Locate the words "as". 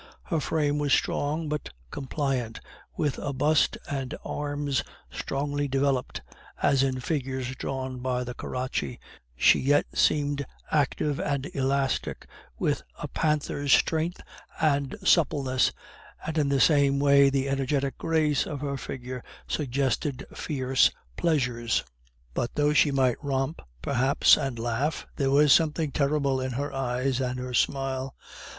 6.63-6.81